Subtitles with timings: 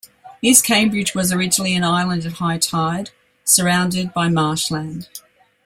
[0.41, 3.11] East Cambridge was originally an island at high tide,
[3.45, 5.07] surrounded by marshland.